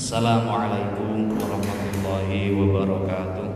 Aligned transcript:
Assalamualaikum 0.00 1.28
warahmatullahi 1.36 2.56
wabarakatuh. 2.56 3.52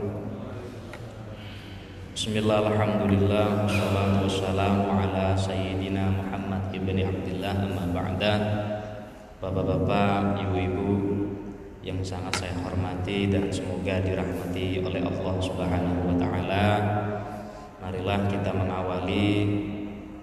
Bismillah, 2.13 2.69
alhamdulillah 2.69 3.65
Wassalatu 3.65 4.29
wassalamu 4.29 4.93
ala 4.93 5.33
Sayyidina 5.41 6.13
Muhammad 6.13 6.69
ibn 6.77 7.01
Abdullah 7.01 7.65
Amma 7.65 7.89
ba'da. 7.89 8.33
Bapak-bapak, 9.41 10.45
ibu-ibu 10.45 10.93
Yang 11.81 12.13
sangat 12.13 12.37
saya 12.37 12.53
hormati 12.61 13.33
Dan 13.33 13.49
semoga 13.49 14.05
dirahmati 14.05 14.85
oleh 14.85 15.01
Allah 15.01 15.35
subhanahu 15.41 16.13
wa 16.13 16.17
ta'ala. 16.21 16.67
Marilah 17.81 18.21
kita 18.29 18.53
mengawali 18.53 19.29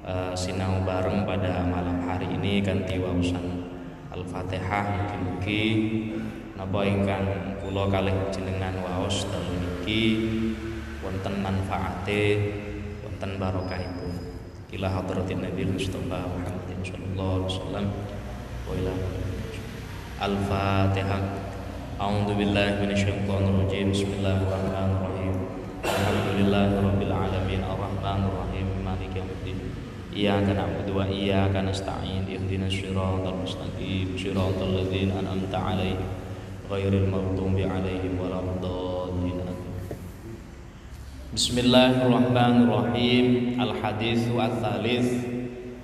uh, 0.05 0.37
Sinau 0.37 0.85
bareng 0.85 1.25
pada 1.25 1.65
malam 1.65 2.05
hari 2.05 2.29
ini 2.29 2.61
Ganti 2.61 3.01
wausan 3.01 3.60
Al-Fatihah 4.11 5.07
mugi-mugi 5.07 5.63
napa 6.59 6.83
ingkang 6.83 7.55
kula 7.63 7.87
kalih 7.87 8.11
jenengan 8.27 8.75
waos 8.83 9.23
dalu 9.31 9.55
niki 9.55 10.03
wonten 10.99 11.39
manfaate 11.39 12.51
wonten 13.07 13.39
barokahipun. 13.39 14.11
Ila 14.75 14.91
hadratin 14.91 15.47
Nabi 15.47 15.63
Mustafa 15.63 16.27
Muhammadin 16.27 16.79
sallallahu 16.83 17.31
alaihi 17.39 17.51
wasallam 17.55 17.85
wa 18.67 18.71
ila 18.75 18.93
Al-Fatihah. 20.27 21.21
A'udzu 21.95 22.33
billahi 22.35 22.83
minasyaitonir 22.83 23.63
rajim 23.63 23.95
Bismillahirrahmanirrahim. 23.95 25.35
Alhamdulillahirabbil 25.87 27.15
alamin. 27.15 27.61
Arrahmanir 27.63 28.33
rahim 28.35 28.67
maliki 28.83 29.23
yaumiddin 29.23 29.80
Iyyaka 30.11 30.51
na'budu 30.51 30.99
wa 30.99 31.07
iyyaka 31.07 31.63
nasta'in 31.63 32.27
ihdinas 32.27 32.75
siratal 32.75 33.31
mustaqim 33.31 34.11
siratal 34.19 34.75
ladzina 34.75 35.23
an'amta 35.23 35.55
'alaihim 35.55 36.03
ghairil 36.67 37.07
maghdubi 37.07 37.63
'alaihim 37.63 38.19
waladdallin. 38.19 39.39
Bismillahirrahmanirrahim. 41.31 43.55
Al 43.55 43.71
hadis 43.79 44.27
wa 44.35 44.51
tsalits 44.51 45.15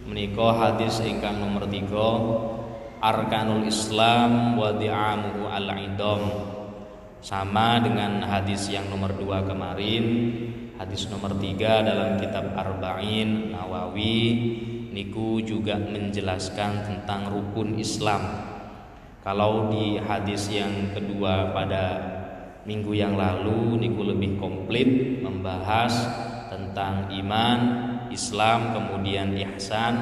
menika 0.04 0.60
hadis 0.60 1.00
ingkang 1.08 1.40
nomor 1.40 1.64
3 1.64 3.00
Arkanul 3.00 3.64
Islam 3.64 4.60
wa 4.60 4.76
di'amuhu 4.76 5.48
al-idam 5.48 6.52
sama 7.24 7.80
dengan 7.80 8.28
hadis 8.28 8.68
yang 8.68 8.92
nomor 8.92 9.16
2 9.16 9.24
kemarin 9.48 10.04
Hadis 10.78 11.10
nomor 11.10 11.34
tiga 11.42 11.82
dalam 11.82 12.22
kitab 12.22 12.54
Arba'in 12.54 13.50
Nawawi 13.50 14.22
Niku 14.94 15.42
juga 15.42 15.74
menjelaskan 15.74 16.86
tentang 16.86 17.34
rukun 17.34 17.82
Islam. 17.82 18.22
Kalau 19.26 19.74
di 19.74 19.98
hadis 19.98 20.54
yang 20.54 20.94
kedua 20.94 21.50
pada 21.50 21.98
minggu 22.70 22.94
yang 22.94 23.18
lalu 23.18 23.82
Niku 23.82 24.06
lebih 24.06 24.38
komplit 24.38 25.18
membahas 25.26 25.98
tentang 26.54 27.10
iman, 27.10 27.60
Islam, 28.14 28.78
kemudian 28.78 29.34
ihsan. 29.34 29.94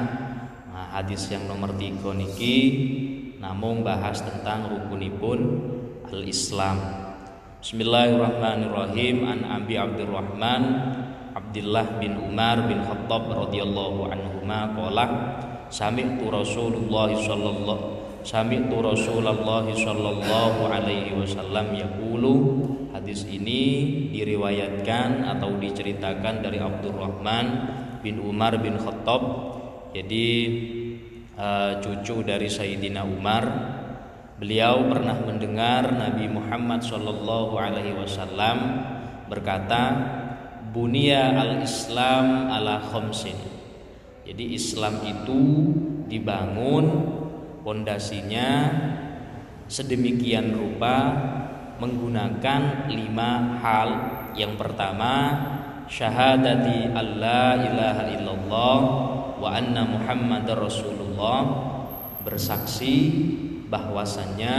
Nah 0.76 0.92
hadis 0.92 1.24
yang 1.32 1.48
nomor 1.48 1.72
tiga 1.80 2.12
niki 2.12 2.56
Namun 3.40 3.80
bahas 3.80 4.20
tentang 4.20 4.68
rukunipun 4.68 5.40
al-Islam 6.12 7.05
Bismillahirrahmanirrahim. 7.56 9.24
An 9.24 9.40
Abi 9.48 9.80
Abdurrahman 9.80 10.62
Abdullah 11.32 11.96
bin 11.96 12.20
Umar 12.20 12.68
bin 12.68 12.84
Khattab 12.84 13.32
radhiyallahu 13.32 14.12
anhuma 14.12 14.76
qala 14.76 15.04
sami'tu 15.72 16.28
Rasulullah 16.28 17.16
sallallahu 17.16 18.20
sami'tu 18.28 18.76
Rasulullah 18.76 19.64
sallallahu 19.72 20.68
alaihi 20.68 21.16
wasallam 21.16 21.72
yaqulu 21.72 22.34
hadis 22.92 23.24
ini 23.24 24.12
diriwayatkan 24.12 25.24
atau 25.24 25.56
diceritakan 25.56 26.44
dari 26.44 26.60
Abdurrahman 26.60 27.46
bin 28.04 28.20
Umar 28.20 28.60
bin 28.60 28.76
Khattab 28.76 29.22
jadi 29.96 30.28
uh, 31.40 31.80
cucu 31.80 32.20
dari 32.20 32.52
Sayyidina 32.52 33.00
Umar 33.00 33.44
Beliau 34.36 34.84
pernah 34.92 35.16
mendengar 35.16 35.88
Nabi 35.96 36.28
Muhammad 36.28 36.84
Shallallahu 36.84 37.56
Alaihi 37.56 37.96
Wasallam 37.96 38.84
berkata, 39.32 39.96
"Bunia 40.76 41.32
al-Islam 41.40 42.52
ala 42.52 42.84
khomsin." 42.84 43.32
Jadi 44.28 44.52
Islam 44.52 45.00
itu 45.08 45.40
dibangun 46.04 46.84
pondasinya 47.64 48.68
sedemikian 49.72 50.52
rupa 50.52 51.16
menggunakan 51.80 52.92
lima 52.92 53.56
hal. 53.64 53.88
Yang 54.36 54.52
pertama, 54.60 55.12
syahadati 55.88 56.92
Allah 56.92 57.72
ilaha 57.72 58.04
illallah 58.12 58.78
wa 59.40 59.48
anna 59.48 59.88
Muhammadar 59.88 60.60
Rasulullah 60.60 61.40
bersaksi 62.20 62.92
bahwasannya 63.66 64.56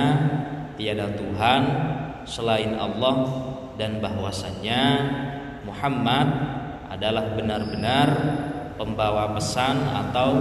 tiada 0.76 1.12
Tuhan 1.16 1.62
selain 2.28 2.76
Allah 2.76 3.18
dan 3.80 4.04
bahwasannya 4.04 4.84
Muhammad 5.64 6.28
adalah 6.92 7.36
benar-benar 7.36 8.08
pembawa 8.76 9.34
pesan 9.36 9.80
atau 9.86 10.38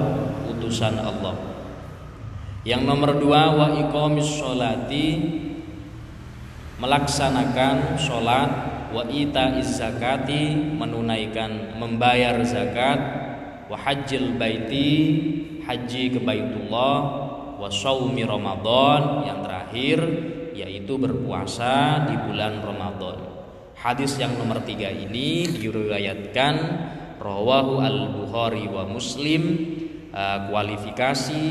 utusan 0.50 0.98
Allah. 1.00 1.34
Yang 2.66 2.82
nomor 2.82 3.10
dua 3.22 3.54
wa 3.54 3.66
iqamis 3.78 4.26
sholati 4.26 5.08
melaksanakan 6.82 7.96
sholat 7.96 8.50
wa 8.90 9.02
ita 9.06 9.58
zakati 9.62 10.54
menunaikan 10.76 11.78
membayar 11.78 12.38
zakat 12.42 12.98
wa 13.66 13.76
hajjil 13.78 14.38
baiti 14.38 14.90
haji 15.66 16.14
ke 16.14 16.20
Baitullah 16.22 17.25
wa 17.56 17.72
saumi 17.72 18.22
Ramadan 18.22 19.24
yang 19.24 19.40
terakhir 19.40 19.98
yaitu 20.56 20.96
berpuasa 20.96 22.08
di 22.08 22.16
bulan 22.16 22.60
Ramadan. 22.64 23.18
Hadis 23.76 24.16
yang 24.16 24.36
nomor 24.40 24.64
tiga 24.64 24.88
ini 24.88 25.44
diriwayatkan 25.52 26.54
rawahu 27.20 27.84
al-Bukhari 27.84 28.64
wa 28.68 28.88
Muslim 28.88 29.42
uh, 30.12 30.48
kualifikasi 30.48 31.44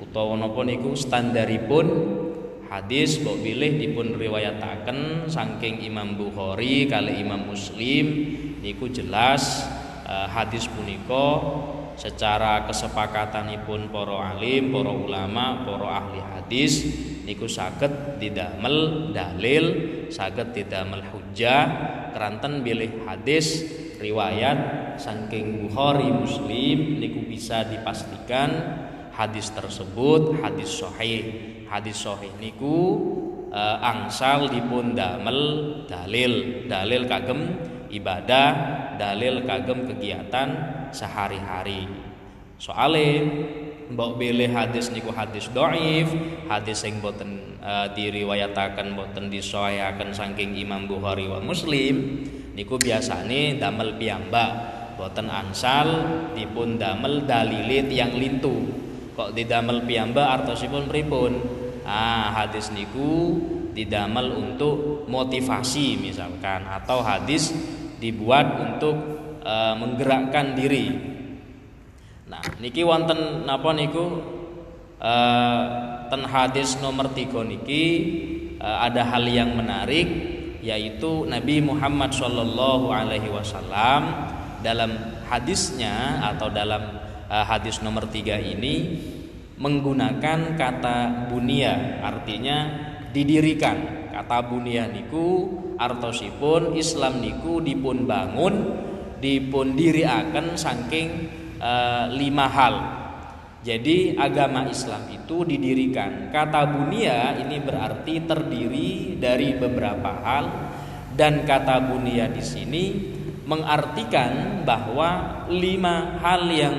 utawa 0.00 0.40
napa 0.40 0.60
niku 0.64 0.96
standaripun 0.96 1.86
hadis 2.72 3.20
mbok 3.22 3.38
bilih 3.44 3.76
dipun 3.76 4.16
riwayataken 4.16 5.30
saking 5.30 5.84
Imam 5.84 6.16
Bukhari 6.16 6.88
kali 6.88 7.20
Imam 7.20 7.46
Muslim 7.46 8.06
niku 8.64 8.88
jelas 8.90 9.68
uh, 10.08 10.26
hadis 10.26 10.66
punika 10.66 11.38
secara 11.94 12.66
kesepakatanipun 12.66 13.90
para 13.90 14.34
alim, 14.34 14.74
para 14.74 14.90
ulama, 14.90 15.62
para 15.62 15.86
ahli 16.02 16.20
hadis 16.20 16.84
niku 17.24 17.48
saged 17.48 18.20
didamel 18.20 19.10
dalil, 19.14 19.64
saged 20.10 20.52
didamel 20.52 21.02
hujjah 21.14 21.62
keranten 22.12 22.62
bilih 22.62 23.06
hadis 23.08 23.64
riwayat 23.98 24.58
saking 25.00 25.66
Bukhari 25.66 26.10
Muslim 26.10 27.00
niku 27.00 27.26
bisa 27.26 27.66
dipastikan 27.66 28.50
hadis 29.14 29.50
tersebut 29.54 30.42
hadis 30.42 30.70
sahih. 30.70 31.22
Hadis 31.64 32.06
sahih 32.06 32.30
niku 32.38 33.00
uh, 33.50 33.78
angsal 33.82 34.46
dipun 34.52 34.94
damel 34.94 35.40
dalil, 35.88 36.66
dalil 36.70 37.02
kagem 37.08 37.40
ibadah, 37.90 38.50
dalil 38.98 39.42
kagem 39.46 39.90
kegiatan 39.90 40.48
sehari-hari. 40.94 41.90
Soale 42.54 43.20
mbok 43.90 44.16
bilih 44.16 44.48
hadis 44.48 44.88
niku 44.94 45.10
hadis 45.10 45.50
doif, 45.50 46.08
hadis 46.48 46.86
yang 46.86 47.02
boten 47.02 47.60
uh, 47.60 47.90
diriwayataken 47.92 48.94
boten 48.96 49.28
disoyaken 49.28 50.14
saking 50.14 50.56
Imam 50.56 50.86
Bukhari 50.88 51.28
wa 51.28 51.42
Muslim 51.42 52.24
niku 52.54 52.78
biasane 52.78 53.58
damel 53.58 53.98
piyambak. 53.98 54.72
Boten 54.94 55.26
ansal 55.26 56.06
dipun 56.38 56.78
damel 56.78 57.26
dalilit 57.26 57.90
yang 57.90 58.14
lintu. 58.14 58.62
Kok 59.18 59.34
didamel 59.34 59.82
piyambak 59.82 60.42
artosipun 60.42 60.86
pripun? 60.86 61.42
Ah 61.82 62.30
hadis 62.30 62.70
niku 62.70 63.36
didamel 63.74 64.38
untuk 64.38 65.04
motivasi 65.10 65.98
misalkan 65.98 66.62
atau 66.64 67.02
hadis 67.02 67.50
dibuat 67.98 68.46
untuk 68.62 69.23
e, 69.44 69.54
menggerakkan 69.76 70.56
diri. 70.56 70.90
Nah, 72.24 72.40
niki 72.58 72.80
wonten 72.82 73.44
napa 73.44 73.70
niku 73.76 74.04
e, 74.96 75.12
ten 76.08 76.22
hadis 76.24 76.80
nomor 76.80 77.12
tiga 77.12 77.44
niki 77.44 77.84
e, 78.56 78.64
ada 78.64 79.04
hal 79.04 79.28
yang 79.28 79.52
menarik 79.52 80.08
yaitu 80.64 81.28
Nabi 81.28 81.60
Muhammad 81.60 82.16
Shallallahu 82.16 82.88
Alaihi 82.88 83.28
Wasallam 83.28 84.32
dalam 84.64 84.96
hadisnya 85.28 86.24
atau 86.32 86.48
dalam 86.48 87.04
e, 87.28 87.36
hadis 87.44 87.84
nomor 87.84 88.08
tiga 88.08 88.40
ini 88.40 89.04
menggunakan 89.60 90.58
kata 90.58 91.30
bunia 91.30 92.02
artinya 92.02 92.90
didirikan 93.14 94.10
kata 94.10 94.50
bunia 94.50 94.90
niku 94.90 95.46
artosipun 95.78 96.74
Islam 96.74 97.22
niku 97.22 97.62
dipun 97.62 98.02
bangun 98.02 98.54
dipun 99.24 99.72
diriaken 99.72 100.52
saking 100.60 101.08
e, 101.56 101.72
lima 102.12 102.44
hal. 102.52 102.74
Jadi 103.64 104.12
agama 104.20 104.68
Islam 104.68 105.08
itu 105.08 105.48
didirikan. 105.48 106.28
Kata 106.28 106.68
bunia 106.68 107.32
ini 107.40 107.56
berarti 107.64 108.20
terdiri 108.20 109.16
dari 109.16 109.56
beberapa 109.56 110.12
hal. 110.20 110.44
Dan 111.16 111.48
kata 111.48 111.80
bunia 111.80 112.28
di 112.28 112.44
sini 112.44 112.84
mengartikan 113.48 114.60
bahwa 114.68 115.40
lima 115.48 116.20
hal 116.20 116.44
yang 116.50 116.76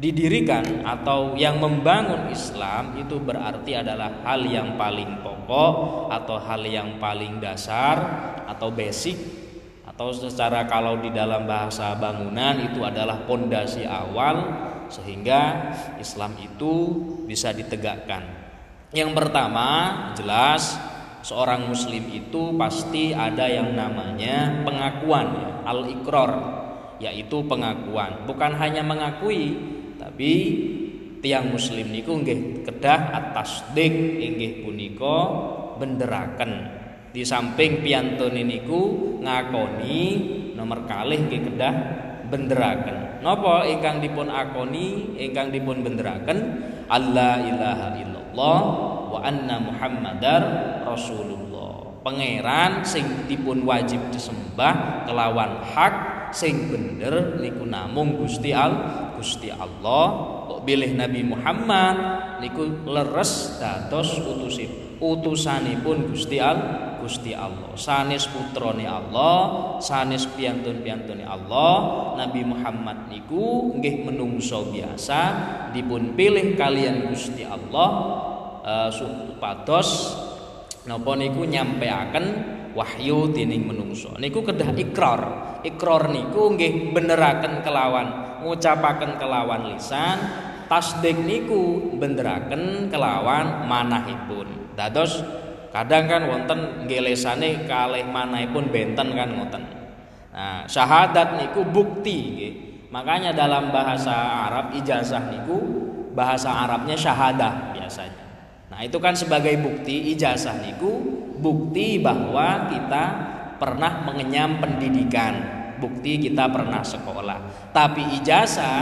didirikan 0.00 0.86
atau 0.86 1.36
yang 1.36 1.60
membangun 1.60 2.32
Islam 2.32 2.96
itu 2.96 3.20
berarti 3.20 3.76
adalah 3.82 4.24
hal 4.24 4.46
yang 4.46 4.80
paling 4.80 5.20
pokok 5.20 6.08
atau 6.08 6.40
hal 6.40 6.62
yang 6.64 6.96
paling 6.96 7.38
dasar 7.42 7.98
atau 8.46 8.70
basic 8.72 9.42
atau 9.92 10.08
secara 10.08 10.64
kalau 10.64 10.98
di 11.04 11.12
dalam 11.12 11.44
bahasa 11.44 11.92
bangunan 12.00 12.64
itu 12.64 12.80
adalah 12.80 13.28
pondasi 13.28 13.84
awal 13.84 14.48
sehingga 14.88 15.72
Islam 16.00 16.32
itu 16.40 16.72
bisa 17.28 17.52
ditegakkan. 17.52 18.24
Yang 18.92 19.12
pertama 19.12 19.68
jelas 20.16 20.76
seorang 21.22 21.68
muslim 21.68 22.08
itu 22.08 22.56
pasti 22.58 23.14
ada 23.14 23.46
yang 23.46 23.72
namanya 23.72 24.64
pengakuan 24.66 25.26
ya, 25.32 25.50
al-iqrar 25.70 26.32
yaitu 26.98 27.42
pengakuan 27.46 28.26
bukan 28.26 28.54
hanya 28.58 28.82
mengakui 28.82 29.58
tapi 29.98 30.32
tiang 31.22 31.50
muslim 31.54 31.90
niku 31.90 32.18
nggih 32.18 32.66
kedah 32.66 33.00
atas 33.14 33.62
dik 33.74 33.94
inggih 34.18 34.66
punika 34.66 35.18
benderaken 35.78 36.81
di 37.12 37.22
samping 37.28 37.84
piantun 37.84 38.40
niku 38.40 38.80
ngakoni 39.20 40.00
nomor 40.56 40.88
kalih 40.88 41.20
nggih 41.28 41.42
kedah 41.52 41.74
benderaken. 42.32 43.20
Napa 43.20 43.68
ingkang 43.68 44.00
dipun 44.00 44.32
akoni 44.32 45.14
ingkang 45.20 45.52
dipun 45.52 45.84
benderaken? 45.84 46.38
Allah 46.88 47.38
ilaha 47.44 47.88
illallah 48.00 48.60
wa 49.12 49.18
anna 49.20 49.60
muhammadar 49.60 50.42
rasulullah. 50.88 52.02
Pangeran 52.02 52.82
sing 52.82 53.28
dipun 53.30 53.62
wajib 53.62 54.00
disembah 54.10 55.06
kelawan 55.06 55.62
hak 55.62 55.94
sing 56.34 56.72
bener 56.72 57.38
niku 57.38 57.68
namung 57.68 58.18
Gusti 58.18 58.50
Al 58.56 58.72
Gusti 59.14 59.52
Allah. 59.52 60.04
Kok 60.48 60.64
bilih 60.66 60.96
Nabi 60.96 61.22
Muhammad 61.22 61.96
niku 62.42 62.88
leres 62.88 63.60
dados 63.60 64.18
utusin 64.18 64.98
utusanipun 64.98 66.10
Gusti 66.10 66.42
Al 66.42 66.90
Gusti 67.02 67.34
Allah. 67.34 67.74
Sanes 67.74 68.30
putrane 68.30 68.86
Allah 68.86 69.34
sanes 69.82 70.30
piantun-piantune 70.30 71.26
Allah. 71.26 71.74
Nabi 72.14 72.46
Muhammad 72.46 73.10
niku 73.10 73.74
nggih 73.74 74.06
menungso 74.06 74.70
biasa 74.70 75.20
dipun 75.74 76.14
pilih 76.14 76.54
kalian 76.54 77.10
Gusti 77.10 77.42
Allah 77.42 77.90
uh, 78.62 78.90
supados 78.94 80.14
napa 80.86 81.18
niku 81.18 81.42
nyampeaken 81.42 82.26
wahyu 82.78 83.34
dening 83.34 83.66
menungso. 83.66 84.14
Niku 84.22 84.46
kedah 84.46 84.70
ikrar 84.78 85.22
ikrar 85.66 86.06
niku 86.14 86.54
nggih 86.54 86.94
beneraken 86.94 87.66
kelawan 87.66 88.06
ngucapaken 88.46 89.18
kelawan 89.18 89.74
lisan. 89.74 90.18
Tasdik 90.70 91.20
niku 91.28 91.92
benderaken 92.00 92.88
kelawan 92.88 93.68
manahipun. 93.68 94.72
Dados 94.72 95.20
kadang 95.72 96.04
kan 96.06 96.22
wonten 96.28 96.84
nggih 96.86 97.00
lesane 97.00 97.64
kalih 97.64 98.04
manahipun 98.04 98.68
benten 98.68 99.16
kan 99.16 99.28
ngoten 99.32 99.64
nah 100.32 100.64
syahadat 100.68 101.40
niku 101.40 101.64
bukti 101.64 102.52
makanya 102.92 103.32
dalam 103.32 103.72
bahasa 103.72 104.12
Arab 104.52 104.76
ijazah 104.76 105.32
niku 105.32 105.58
bahasa 106.12 106.52
Arabnya 106.52 106.94
syahadah 106.94 107.72
biasanya 107.72 108.22
nah 108.68 108.80
itu 108.84 109.00
kan 109.00 109.16
sebagai 109.16 109.56
bukti 109.60 110.12
ijazah 110.12 110.60
niku 110.60 111.22
bukti 111.42 111.98
bahwa 111.98 112.70
kita 112.70 113.04
pernah 113.62 114.06
mengenyam 114.06 114.62
pendidikan, 114.62 115.34
bukti 115.82 116.18
kita 116.18 116.46
pernah 116.50 116.86
sekolah. 116.86 117.70
Tapi 117.74 118.18
ijazah 118.22 118.80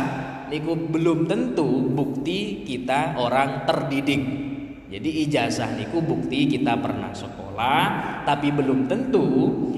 niku 0.48 0.72
belum 0.72 1.24
tentu 1.24 1.88
bukti 1.92 2.64
kita 2.68 3.20
orang 3.20 3.64
terdidik. 3.64 4.49
Jadi 4.90 5.22
ijazah 5.22 5.78
niku 5.78 6.02
bukti 6.02 6.50
kita 6.50 6.74
pernah 6.82 7.14
sekolah, 7.14 7.82
tapi 8.26 8.50
belum 8.50 8.90
tentu 8.90 9.22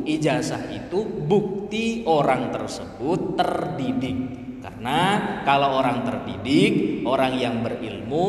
ijazah 0.08 0.72
itu 0.72 1.04
bukti 1.04 2.00
orang 2.08 2.48
tersebut 2.48 3.36
terdidik. 3.36 4.18
Karena 4.64 5.20
kalau 5.44 5.76
orang 5.84 6.08
terdidik, 6.08 7.04
orang 7.04 7.36
yang 7.36 7.60
berilmu 7.60 8.28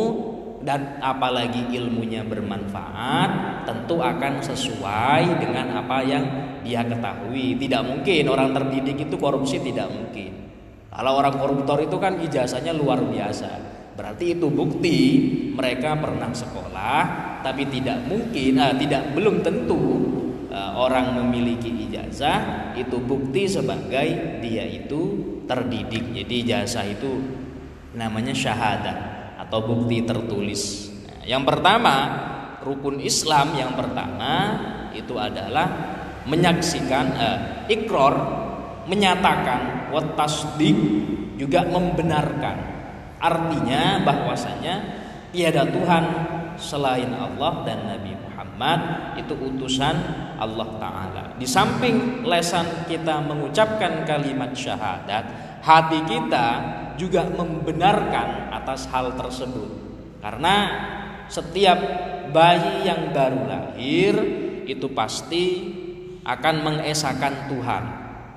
dan 0.59 0.99
apalagi 0.99 1.71
ilmunya 1.71 2.27
bermanfaat 2.27 3.63
tentu 3.63 4.03
akan 4.03 4.43
sesuai 4.43 5.39
dengan 5.39 5.79
apa 5.79 6.03
yang 6.03 6.25
dia 6.67 6.83
ketahui. 6.83 7.55
Tidak 7.63 7.79
mungkin 7.79 8.27
orang 8.27 8.51
terdidik 8.51 9.07
itu 9.07 9.15
korupsi 9.15 9.63
tidak 9.63 9.87
mungkin. 9.87 10.35
Kalau 10.91 11.15
orang 11.15 11.39
koruptor 11.39 11.79
itu 11.79 11.95
kan 11.95 12.19
ijazahnya 12.19 12.75
luar 12.75 12.99
biasa 13.07 13.72
berarti 13.93 14.37
itu 14.37 14.47
bukti 14.49 14.99
mereka 15.53 15.97
pernah 15.97 16.33
sekolah 16.33 17.01
tapi 17.45 17.69
tidak 17.69 18.05
mungkin 18.09 18.57
uh, 18.57 18.73
tidak 18.77 19.13
belum 19.13 19.45
tentu 19.45 19.81
uh, 20.49 20.73
orang 20.77 21.17
memiliki 21.21 21.69
ijazah 21.89 22.73
itu 22.73 22.97
bukti 22.97 23.45
sebagai 23.45 24.39
dia 24.41 24.65
itu 24.65 25.01
terdidik 25.45 26.23
jadi 26.23 26.33
ijazah 26.41 26.85
itu 26.89 27.11
namanya 27.93 28.33
syahadah 28.33 28.97
atau 29.47 29.59
bukti 29.61 30.01
tertulis. 30.01 30.89
Nah, 31.05 31.21
yang 31.29 31.45
pertama, 31.45 31.95
rukun 32.65 32.97
Islam 33.01 33.53
yang 33.53 33.77
pertama 33.77 34.33
itu 34.97 35.13
adalah 35.17 35.69
menyaksikan 36.25 37.05
eh, 37.13 37.37
ikrar, 37.69 38.15
menyatakan 38.89 39.93
watasdik 39.93 40.77
juga 41.37 41.65
membenarkan. 41.69 42.82
Artinya 43.23 44.03
bahwasanya 44.03 44.75
tiada 45.31 45.63
Tuhan 45.63 46.03
selain 46.59 47.07
Allah 47.15 47.63
dan 47.63 47.87
Nabi 47.87 48.19
Muhammad 48.19 48.79
itu 49.15 49.31
utusan 49.31 49.95
Allah 50.35 50.69
taala. 50.75 51.23
Di 51.39 51.47
samping 51.47 52.27
lesan 52.27 52.83
kita 52.85 53.23
mengucapkan 53.23 54.03
kalimat 54.03 54.51
syahadat, 54.51 55.23
hati 55.63 56.03
kita 56.03 56.47
juga 56.99 57.23
membenarkan 57.25 58.51
atas 58.53 58.85
hal 58.91 59.15
tersebut. 59.15 59.71
Karena 60.19 60.55
setiap 61.31 61.79
bayi 62.29 62.85
yang 62.85 63.15
baru 63.15 63.41
lahir 63.47 64.13
itu 64.67 64.87
pasti 64.91 65.45
akan 66.23 66.55
mengesahkan 66.63 67.49
Tuhan. 67.51 67.83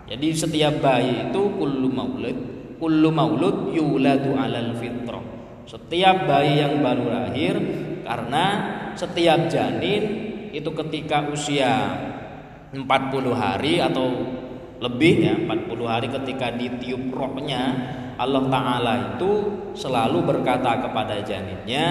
Jadi 0.07 0.29
setiap 0.33 0.79
bayi 0.79 1.31
itu 1.31 1.41
kullu 1.59 1.91
maulud, 1.91 2.56
kullu 2.77 3.11
maulud 3.13 3.73
yuladu 3.73 4.37
alal 4.37 4.77
fitrah. 4.77 5.25
Setiap 5.67 6.31
bayi 6.31 6.63
yang 6.63 6.79
baru 6.79 7.05
lahir 7.11 7.55
karena 8.07 8.45
setiap 8.95 9.51
janin 9.51 10.03
itu 10.55 10.71
ketika 10.73 11.27
usia 11.29 11.93
40 12.71 12.87
hari 13.35 13.83
atau 13.83 14.09
lebih 14.79 15.15
ya 15.25 15.35
40 15.35 15.85
hari 15.89 16.09
ketika 16.13 16.53
ditiup 16.55 17.11
rohnya 17.11 17.63
Allah 18.17 18.45
Ta'ala 18.49 18.95
itu 19.17 19.33
selalu 19.77 20.25
berkata 20.25 20.81
kepada 20.85 21.21
janinnya 21.21 21.85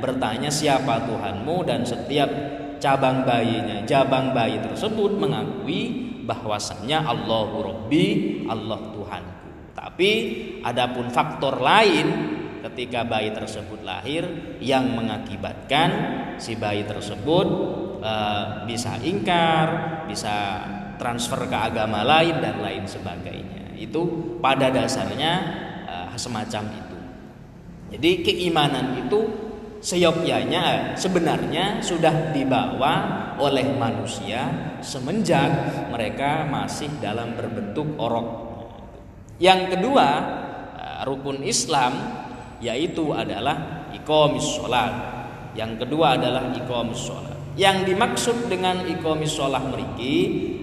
bertanya 0.00 0.52
siapa 0.52 1.08
Tuhanmu 1.08 1.64
dan 1.64 1.84
setiap 1.84 2.28
cabang 2.80 3.28
bayinya 3.28 3.84
cabang 3.84 4.32
bayi 4.32 4.60
tersebut 4.60 5.20
mengakui 5.20 6.12
bahwasannya 6.24 6.98
Allahu 7.00 7.56
Rabbi 7.64 8.04
Allah 8.48 8.80
Tuhanku 8.92 9.49
tapi 10.00 10.16
adapun 10.64 11.12
faktor 11.12 11.60
lain 11.60 12.08
ketika 12.64 13.04
bayi 13.04 13.36
tersebut 13.36 13.84
lahir 13.84 14.24
yang 14.56 14.96
mengakibatkan 14.96 15.88
si 16.40 16.56
bayi 16.56 16.88
tersebut 16.88 17.48
e, 18.00 18.14
bisa 18.64 18.96
ingkar 19.04 20.00
bisa 20.08 20.64
transfer 20.96 21.44
ke 21.44 21.52
agama 21.52 22.00
lain 22.00 22.40
dan 22.40 22.64
lain 22.64 22.88
sebagainya. 22.88 23.76
Itu 23.76 24.00
pada 24.40 24.72
dasarnya 24.72 25.32
uh, 25.84 26.16
semacam 26.16 26.64
itu. 26.72 26.98
Jadi 27.92 28.10
keimanan 28.24 29.04
itu 29.04 29.20
seyogyanya 29.84 30.96
sebenarnya 30.96 31.84
sudah 31.84 32.32
dibawa 32.32 32.92
oleh 33.36 33.68
manusia 33.76 34.48
semenjak 34.80 35.48
mereka 35.92 36.48
masih 36.48 36.88
dalam 37.04 37.36
berbentuk 37.36 38.00
orok. 38.00 38.49
Yang 39.40 39.76
kedua, 39.76 40.06
uh, 40.76 41.00
rukun 41.08 41.40
Islam 41.42 41.96
yaitu 42.60 43.10
adalah 43.16 43.88
iqamis 43.96 44.60
sholat. 44.60 44.92
Yang 45.56 45.82
kedua 45.82 46.20
adalah 46.20 46.52
iqamis 46.54 47.00
sholat. 47.00 47.36
yang 47.58 47.82
dimaksud 47.82 48.46
dengan 48.46 48.86
iqamis 48.86 49.34
shalah 49.34 49.60
mriki 49.74 50.14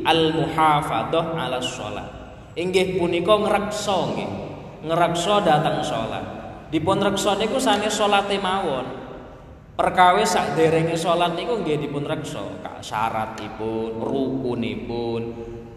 al 0.07 0.31
muhafadzah 0.31 1.35
ala 1.35 1.59
shalah 1.59 2.17
inggih 2.57 2.97
punika 2.97 3.37
ngreksa 3.37 3.97
nggih. 4.11 4.31
Ngreksa 4.77 5.41
dateng 5.45 5.81
salat 5.85 6.25
dipun 6.73 7.01
reksa 7.01 7.37
niku 7.37 7.61
sanes 7.61 7.93
salate 7.93 8.41
mawon. 8.41 9.05
Perkawis 9.77 10.33
sak 10.33 10.57
derenge 10.57 10.97
salat 10.97 11.37
niku 11.37 11.61
nggih 11.61 11.77
dipun 11.77 12.03
reksa. 12.05 12.41
Syaratipun 12.81 14.01
rukunipun 14.01 15.21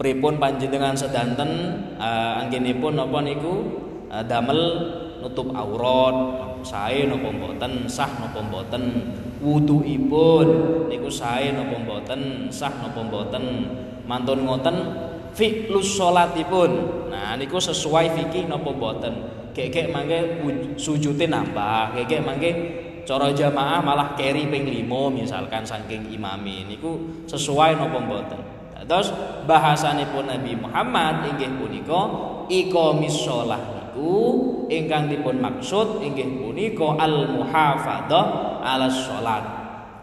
pripun 0.01 0.41
panjenengan 0.41 0.97
sedanten 0.97 1.77
uh, 2.01 2.41
anggenipun 2.41 2.97
napa 2.97 3.21
niku? 3.21 3.55
Uh, 4.09 4.25
damel 4.25 4.59
nutup 5.21 5.53
aurat 5.53 6.17
sae 6.65 7.05
napa 7.05 7.29
mboten 7.29 7.85
sah 7.85 8.09
napa 8.17 8.41
mboten. 8.41 9.13
Wuduipun 9.45 10.49
niku 10.89 11.13
sae 11.13 11.53
napa 11.53 11.77
mboten 11.77 12.49
sah 12.49 12.73
napa 12.81 13.05
mboten. 13.05 13.45
Mantun 14.09 14.49
ngoten 14.49 14.77
fi'lus 15.37 16.01
salatipun 16.01 16.73
nah 17.13 17.37
niku 17.37 17.61
sesuai 17.61 18.17
fikih 18.17 18.49
napa 18.49 18.73
mboten. 18.73 19.37
Kek 19.53 19.93
mangke 19.93 20.41
sujute 20.81 21.29
nambah 21.29 21.93
kek 22.09 22.25
mangke 22.25 22.51
cara 23.05 23.29
jamaah 23.35 23.85
malah 23.85 24.17
keri 24.17 24.49
ping 24.49 24.65
5 24.65 24.89
misalkan 25.13 25.61
saking 25.61 26.09
imami. 26.09 26.65
Niku 26.65 27.21
sesuai 27.29 27.77
napa 27.77 28.01
mboten 28.01 28.50
terus 28.91 29.15
bahasanipun 29.47 30.27
Nabi 30.27 30.59
Muhammad 30.59 31.31
inggih 31.31 31.63
punika 31.63 32.11
iqamis 32.51 33.23
shalah 33.23 33.63
niku 33.79 34.19
ingkang 34.67 35.07
dipun 35.07 35.39
maksud 35.39 36.03
inggih 36.03 36.43
punika 36.43 36.99
al 36.99 37.31
muhafadzah 37.39 38.59
ala 38.59 38.91
salat 38.91 39.45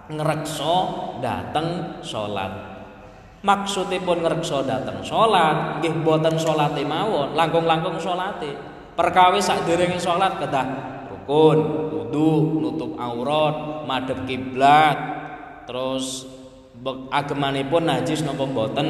ngreksa 0.07 0.77
dateng 1.19 1.99
salat 1.99 2.79
maksudipun 3.43 4.23
ngreksa 4.23 4.63
dateng 4.63 5.03
salat 5.03 5.83
nggih 5.83 6.07
boten 6.07 6.39
salate 6.39 6.87
mawon 6.87 7.35
langkung-langkung 7.35 7.99
salate 7.99 8.55
perkawis 8.95 9.51
sakderenge 9.51 9.99
salat 9.99 10.39
kedah 10.39 10.67
rukun 11.11 11.91
wudu 11.91 12.63
nutup 12.63 12.95
aurat 12.95 13.83
madhep 13.83 14.23
kiblat 14.23 14.95
terus 15.67 16.36
agemanipun 17.11 17.87
najis 17.87 18.21
napa 18.23 18.45
mboten? 18.45 18.87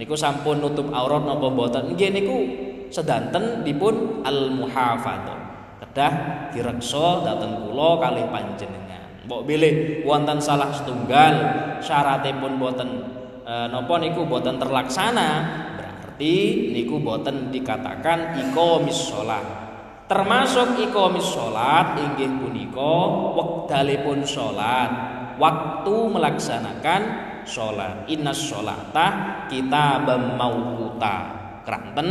Niku 0.00 0.16
sampun 0.16 0.64
nutup 0.64 0.88
aurat 0.94 1.24
napa 1.26 1.50
mboten? 1.50 1.92
Nggih 1.94 2.10
niku 2.14 2.36
sedanten 2.90 3.62
dipun 3.62 4.24
al 4.26 4.50
muhafadzah 4.50 5.40
kedah 5.80 6.12
direksa 6.54 7.24
dateng 7.26 7.66
kula 7.66 7.98
kalih 7.98 8.26
panjenengan. 8.30 9.26
Mbok 9.26 9.42
bilih 9.46 10.02
wonten 10.06 10.38
salah 10.42 10.70
setunggal 10.74 11.34
syaratipun 11.82 12.58
boten 12.58 12.90
e, 13.42 13.54
napa 13.70 13.94
niku 13.98 14.26
boten 14.26 14.58
terlaksana 14.58 15.28
berarti 15.78 16.34
niku 16.74 17.02
boten 17.02 17.50
dikatakan 17.50 18.38
iqamis 18.38 19.10
shalah. 19.10 19.44
Termasuk 20.10 20.78
iqamis 20.90 21.22
salat 21.22 21.94
inggih 22.02 22.42
punika 22.42 22.94
wekdalipun 23.38 24.26
salat 24.26 25.19
waktu 25.40 25.96
melaksanakan 26.12 27.00
salat 27.48 28.04
inna 28.12 28.36
sholata 28.36 29.06
kita 29.48 30.04
mauquta 30.36 31.16
kranten 31.64 32.08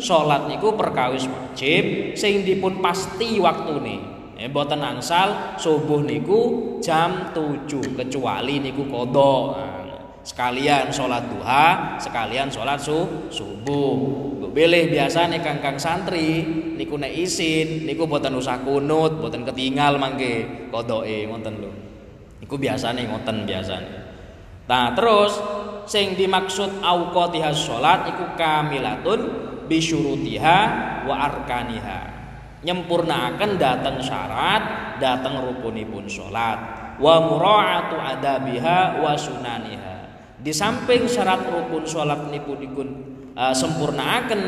salat 0.00 0.48
niku 0.48 0.72
perkawis 0.74 1.28
wajib 1.28 2.16
sing 2.16 2.42
dipun 2.42 2.80
pasti 2.80 3.36
waktune. 3.36 4.18
Eh 4.40 4.48
boten 4.48 4.80
angsal 4.80 5.60
subuh 5.60 6.00
niku 6.00 6.40
jam 6.80 7.28
7 7.36 7.68
kecuali 7.92 8.56
niku 8.56 8.88
kodok 8.88 9.42
nah, 9.52 9.84
sekalian 10.24 10.88
sholat 10.88 11.28
duha 11.28 12.00
sekalian 12.00 12.48
sholat 12.48 12.80
su 12.80 13.28
subuh. 13.28 14.32
Pilih 14.50 14.90
biasa 14.90 15.30
nih 15.30 15.44
kangkang 15.46 15.78
santri 15.78 16.42
niku 16.74 16.98
nek 16.98 17.14
isin 17.14 17.86
niku 17.86 18.08
boten 18.08 18.34
usah 18.34 18.64
kunut 18.66 19.20
boten 19.20 19.46
ketinggal 19.46 19.94
mangke 20.00 20.66
kodoke 20.72 21.28
ngoten 21.28 21.54
lho 21.60 21.89
niku 22.40 22.56
biasa 22.56 22.96
nih 22.96 23.04
ngoten 23.08 23.44
biasa 23.44 23.74
nah 24.66 24.92
terus 24.96 25.36
sing 25.90 26.14
dimaksud 26.14 26.82
auqatihas 26.82 27.66
salat 27.66 28.14
iku 28.14 28.38
kamilatun 28.38 29.50
bisyurutiha 29.70 30.58
wa 31.06 31.14
arkaniha. 31.30 32.00
Nyempurnaaken 32.60 33.56
dateng 33.56 33.98
syarat 33.98 34.62
dateng 35.02 35.42
rukunipun 35.42 36.06
salat 36.06 36.58
wa 37.00 37.14
mura'atu 37.24 37.96
adabiha 37.96 39.00
wa 39.02 39.18
sunaniha. 39.18 39.96
Di 40.38 40.52
samping 40.54 41.10
syarat 41.10 41.50
rukun 41.50 41.82
salat 41.88 42.30
niku 42.30 42.54
dipun 42.54 42.88
uh, 43.38 43.54
sempurnaaken 43.54 44.42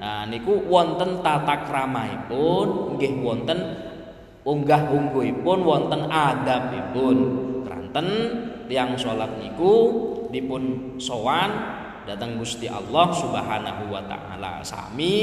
nah 0.00 0.24
niku 0.24 0.64
wonten 0.64 1.20
tata 1.20 1.68
kramaipun 1.68 2.96
nggih 2.96 3.20
wonten 3.20 3.58
unggah 4.50 4.90
ungguhipun 4.90 5.58
wonten 5.62 6.10
adabipun. 6.10 7.16
Kranten 7.62 8.06
tiang 8.66 8.98
salat 8.98 9.30
niku 9.38 9.74
dipun 10.34 10.94
sowan 10.98 11.78
datang 12.02 12.34
Gusti 12.42 12.66
Allah 12.66 13.14
Subhanahu 13.14 13.94
wa 13.94 14.02
taala. 14.10 14.58
Sami 14.66 15.14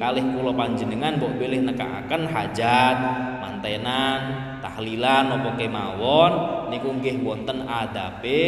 kalih 0.00 0.24
kula 0.32 0.56
panjenengan 0.56 1.20
mbok 1.20 1.36
bilih 1.36 1.68
nekaaken 1.68 2.24
hajat 2.32 2.96
mantenan 3.44 4.49
tahlilan 4.60 5.32
napa 5.32 5.56
kemawon 5.58 6.32
niku 6.70 6.94
nggih 7.00 7.24
wonten 7.24 7.66
adabe 7.66 8.42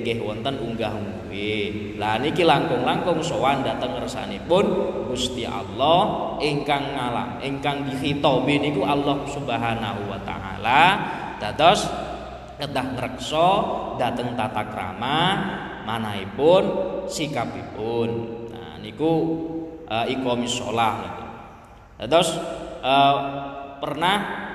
nggih 0.00 0.18
wonten 0.22 0.56
unggah-ungguhe 0.56 1.96
lah 2.00 2.16
niki 2.22 2.46
langkung-langkung 2.46 3.20
sowan 3.20 3.60
dhateng 3.66 3.98
ngersanipun 4.00 4.64
Gusti 5.10 5.44
Allah 5.48 6.36
ingkang 6.44 6.92
ngalam 6.92 7.40
ingkang 7.40 7.88
dikhitobi 7.88 8.60
niku 8.60 8.84
Allah 8.84 9.24
Subhanahu 9.28 10.12
wa 10.12 10.20
taala. 10.24 10.82
Dados 11.36 11.84
kedah 12.56 12.96
ngreksa 12.96 13.48
dateng 14.00 14.32
tata 14.36 14.64
krama 14.68 15.20
manahipun 15.84 16.62
sikapipun. 17.08 18.08
Nah 18.52 18.76
niku 18.80 19.12
uh, 19.88 20.04
iqamis 20.04 20.52
shalah 20.52 20.94
niku. 21.04 21.24
Uh, 22.86 23.16
pernah 23.80 24.45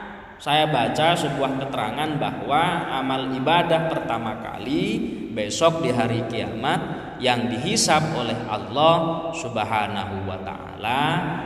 saya 0.42 0.66
baca 0.66 1.14
sebuah 1.14 1.62
keterangan 1.62 2.18
bahwa 2.18 2.90
amal 2.98 3.30
ibadah 3.30 3.94
pertama 3.94 4.42
kali 4.42 4.98
besok 5.38 5.86
di 5.86 5.94
hari 5.94 6.26
kiamat 6.34 6.82
yang 7.22 7.46
dihisap 7.46 8.02
oleh 8.18 8.34
Allah 8.50 9.30
Subhanahu 9.38 10.26
wa 10.26 10.42
taala 10.42 11.02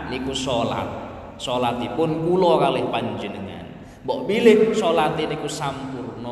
niku 0.08 0.32
salat. 0.32 0.88
Salatipun 1.36 2.24
kula 2.24 2.64
kalih 2.64 2.88
panjenengan. 2.88 3.68
Mbok 4.08 4.32
bilih 4.32 4.72
salat 4.72 5.20
niku 5.20 5.52
sampun 5.52 6.24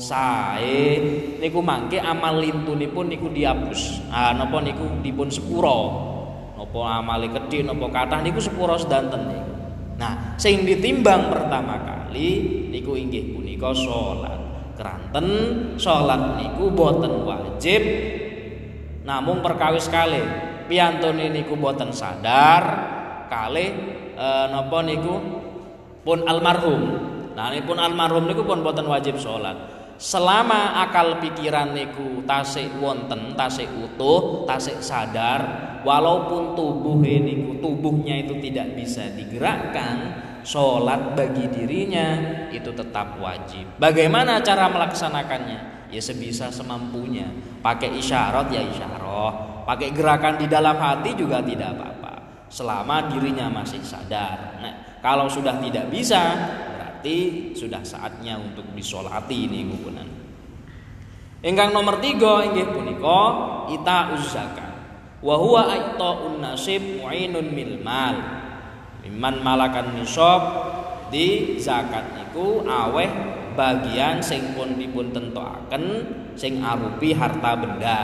sae 0.00 1.02
niku 1.42 1.60
mangke 1.60 2.00
amal 2.00 2.40
lintunipun 2.40 3.12
niku 3.12 3.28
dihapus. 3.28 4.08
Ah 4.08 4.32
napa 4.32 4.64
niku 4.64 5.04
dipun 5.04 5.28
sepuro. 5.28 6.08
Napa 6.56 7.04
amale 7.04 7.28
kedhi 7.28 7.68
napa 7.68 7.84
kathah 7.92 8.24
niku 8.24 8.40
sepuro 8.40 8.80
sedanten 8.80 9.28
niku. 9.28 9.52
Nah, 9.98 10.38
sing 10.38 10.62
ditimbang 10.62 11.26
pertama 11.28 11.74
kali 11.82 11.97
niku 12.12 12.94
inggih 12.94 13.36
punika 13.36 13.72
salat. 13.72 14.40
Keranten 14.78 15.26
salat 15.74 16.38
niku 16.38 16.70
boten 16.70 17.26
wajib 17.26 17.82
namung 19.02 19.42
perkawis 19.42 19.90
kali 19.90 20.22
piyantune 20.70 21.34
niku 21.34 21.58
boten 21.58 21.90
sadar 21.90 22.62
kali 23.26 23.66
e, 24.14 24.26
napa 24.52 24.78
niku 24.86 25.14
pun 26.06 26.22
almarhum. 26.24 26.82
Nah, 27.34 27.54
ini 27.54 27.62
pun 27.66 27.78
almarhum 27.78 28.30
niku 28.30 28.46
pun 28.46 28.62
boten 28.62 28.86
wajib 28.86 29.18
salat 29.18 29.78
selama 29.98 30.78
akal 30.86 31.18
pikiran 31.18 31.74
niku 31.74 32.22
tasik 32.22 32.70
wonten 32.78 33.34
tasik 33.34 33.66
utuh 33.74 34.46
tasik 34.46 34.78
sadar 34.78 35.42
walaupun 35.82 36.54
tubuh 36.54 37.02
niku 37.02 37.58
tubuhnya 37.58 38.22
itu 38.22 38.38
tidak 38.38 38.78
bisa 38.78 39.10
digerakkan 39.18 40.27
sholat 40.42 41.14
bagi 41.14 41.46
dirinya 41.48 42.08
itu 42.50 42.70
tetap 42.74 43.16
wajib 43.18 43.78
bagaimana 43.78 44.42
cara 44.42 44.68
melaksanakannya 44.68 45.90
ya 45.94 46.02
sebisa 46.02 46.52
semampunya 46.52 47.30
pakai 47.64 47.96
isyarat 47.96 48.52
ya 48.52 48.62
isyarat 48.62 49.64
pakai 49.64 49.88
gerakan 49.94 50.36
di 50.40 50.46
dalam 50.46 50.76
hati 50.76 51.16
juga 51.16 51.40
tidak 51.40 51.76
apa-apa 51.76 52.14
selama 52.48 53.10
dirinya 53.12 53.48
masih 53.48 53.80
sadar 53.80 54.60
nah 54.60 54.74
kalau 54.98 55.30
sudah 55.30 55.62
tidak 55.62 55.86
bisa 55.94 56.22
berarti 56.98 57.54
sudah 57.54 57.78
saatnya 57.86 58.34
untuk 58.42 58.66
disolati 58.74 59.46
ini 59.46 59.70
gugunan. 59.70 60.08
Ingkang 61.38 61.70
nomor 61.70 62.02
tiga 62.02 62.42
inggih 62.42 62.74
punika 62.74 63.22
ita 63.70 64.18
zakat. 64.26 64.74
Wa 65.22 65.38
huwa 65.38 65.70
aita'un 65.70 66.42
nasib 66.42 66.98
mu'inun 66.98 67.54
mil 67.54 67.78
mal. 67.86 68.37
Mimman 69.08 69.40
malakan 69.40 69.96
nisab 69.96 70.40
Jadi 71.08 71.56
zakat 71.56 72.04
niku 72.12 72.68
aweh 72.68 73.08
bagian 73.56 74.20
sing 74.20 74.52
pun 74.52 74.76
dipun 74.76 75.08
tentokaken 75.08 75.84
sing 76.36 76.60
arupi 76.60 77.16
harta 77.16 77.56
benda. 77.56 78.00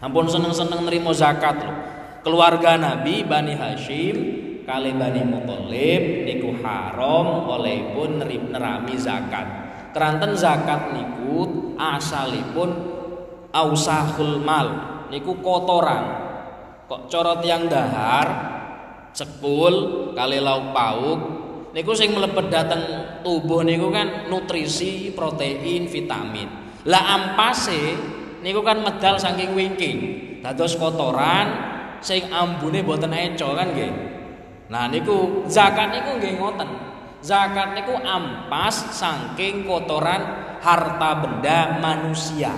Ampun 0.00 0.24
seneng-seneng 0.24 0.88
nerimo 0.88 1.12
zakat 1.12 1.60
loh. 1.60 1.76
Keluarga 2.24 2.80
Nabi 2.80 3.20
Bani 3.28 3.52
Hashim 3.52 4.16
kali 4.64 4.96
Bani 4.96 5.28
Muthalib 5.28 6.24
niku 6.24 6.56
haram 6.64 7.44
olehipun 7.44 8.24
nerami 8.24 8.96
zakat. 8.96 9.44
Keranten 9.92 10.32
zakat 10.40 10.96
niku 10.96 11.76
asalipun 11.76 12.96
ausahul 13.52 14.40
mal 14.40 14.68
niku 15.12 15.36
kotoran. 15.44 16.16
Kok 16.88 17.12
corot 17.12 17.44
yang 17.44 17.68
dahar 17.68 18.49
cekul 19.14 19.74
kali 20.14 20.38
lauk 20.38 20.74
pauk 20.74 21.18
niku 21.70 21.94
sing 21.94 22.14
mlebet 22.14 22.50
dateng 22.50 22.82
tubuh 23.22 23.62
niku 23.62 23.90
kan 23.94 24.26
nutrisi, 24.26 25.14
protein, 25.14 25.86
vitamin. 25.86 26.48
Lah 26.88 27.02
ampase 27.14 27.94
niku 28.42 28.64
kan 28.64 28.82
medal 28.82 29.20
saking 29.20 29.52
wingking. 29.54 29.98
Dados 30.40 30.74
kotoran 30.80 31.46
sing 32.00 32.32
ambune 32.32 32.80
boten 32.80 33.12
eco 33.12 33.52
kan 33.52 33.76
nggih. 33.76 33.92
Nah 34.72 34.88
niku 34.88 35.44
zakat 35.46 35.92
niku 35.92 36.16
nggih 36.16 36.34
ngoten. 36.40 36.70
Zakat 37.20 37.76
niku 37.76 38.00
ampas 38.00 38.96
saking 38.96 39.68
kotoran 39.68 40.40
harta 40.64 41.10
benda 41.20 41.76
manusia. 41.76 42.52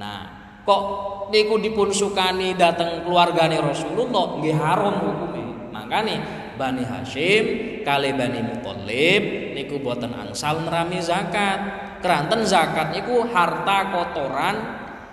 Nah, 0.00 0.20
kok 0.64 0.82
niku 1.28 1.60
dipun 1.60 1.92
sukani 1.92 2.56
dateng 2.56 3.04
keluargane 3.04 3.60
Rasulullah 3.60 4.40
nggih 4.40 4.56
haram 4.56 4.96
hukume. 4.96 5.44
Makane 5.72 6.20
Bani 6.60 6.84
Hashim 6.84 7.44
kali 7.80 8.12
Bani 8.12 8.44
Muthalib 8.44 9.56
niku 9.56 9.80
boten 9.80 10.12
angsal 10.12 10.60
nerami 10.68 11.00
zakat. 11.00 11.58
Keranten 12.04 12.44
zakat 12.44 12.92
niku 12.92 13.24
harta 13.32 13.88
kotoran 13.88 14.56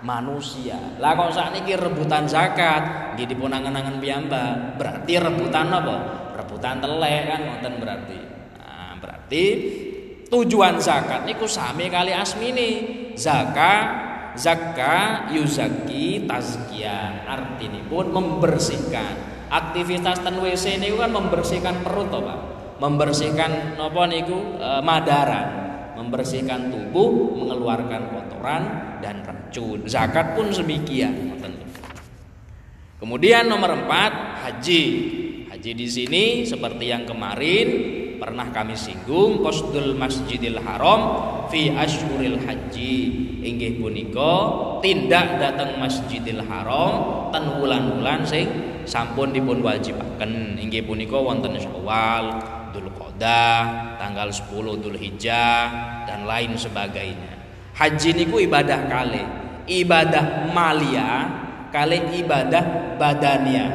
manusia. 0.04 0.76
Lah 1.00 1.16
kok 1.16 1.32
sakniki 1.32 1.80
rebutan 1.80 2.28
zakat 2.28 3.16
nggih 3.16 3.26
dipun 3.30 3.56
angen-angen 3.56 3.96
piyambak. 4.02 4.76
Berarti 4.76 5.16
rebutan 5.16 5.72
apa? 5.72 5.96
Rebutan 6.36 6.82
telek 6.84 7.22
kan 7.30 7.40
ngoten 7.46 7.74
berarti. 7.80 8.18
Nah, 8.60 8.92
berarti 9.00 9.44
tujuan 10.28 10.76
zakat 10.76 11.24
niku 11.24 11.48
sami 11.48 11.88
kali 11.88 12.12
asmini. 12.12 12.70
Zakat 13.16 14.10
zakka 14.36 15.30
yuzaki 15.34 16.24
tazkiyah 16.28 17.26
artinipun 17.26 18.12
membersihkan 18.12 19.39
aktivitas 19.50 20.22
ten 20.22 20.38
WC 20.38 20.78
ini 20.78 20.94
kan 20.94 21.10
membersihkan 21.10 21.82
perut 21.82 22.08
toh 22.08 22.22
Pak. 22.22 22.38
Membersihkan 22.80 23.76
napa 23.76 24.08
niku 24.08 24.56
e, 24.56 24.80
madara, 24.80 25.42
membersihkan 26.00 26.72
tubuh, 26.72 27.36
mengeluarkan 27.36 28.08
kotoran 28.08 28.62
dan 29.04 29.20
racun. 29.20 29.84
Zakat 29.84 30.32
pun 30.32 30.48
semikian, 30.48 31.36
Kemudian 33.00 33.48
nomor 33.48 33.72
empat 33.72 34.44
haji. 34.44 34.84
Haji 35.48 35.72
di 35.72 35.88
sini 35.88 36.24
seperti 36.44 36.92
yang 36.92 37.08
kemarin 37.08 37.66
pernah 38.20 38.52
kami 38.52 38.76
singgung 38.76 39.40
qasdul 39.40 39.96
Masjidil 39.96 40.60
Haram 40.60 41.00
fi 41.48 41.72
ashuril 41.72 42.36
haji 42.44 42.94
inggih 43.40 43.80
punika 43.80 44.36
tindak 44.84 45.40
datang 45.40 45.80
Masjidil 45.80 46.44
Haram 46.44 47.32
ten 47.32 47.56
wulan-wulan 47.56 48.20
sing 48.28 48.46
sampun 48.90 49.30
dipun 49.30 49.62
wajibaken 49.62 50.58
inggih 50.58 50.82
punika 50.82 51.14
wonten 51.14 51.54
Syawal, 51.54 52.42
Dzulqa'dah, 52.74 53.58
tanggal 54.02 54.34
10 54.34 54.82
Dzulhijjah 54.82 55.62
dan 56.10 56.26
lain 56.26 56.58
sebagainya. 56.58 57.38
Haji 57.78 58.10
niku 58.18 58.42
ibadah 58.42 58.90
kali, 58.90 59.22
ibadah 59.70 60.50
malia 60.50 61.30
kali 61.70 62.18
ibadah 62.18 62.98
badania. 62.98 63.70